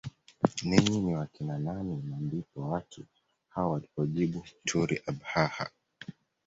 Ninyi 0.67 0.97
ni 1.03 1.11
wakina 1.15 1.57
nani 1.57 1.97
na 2.07 2.17
ndipo 2.19 2.69
watu 2.69 3.05
hao 3.49 3.71
walipojibu 3.71 4.43
turi 4.65 5.01
Abhaha 5.07 5.69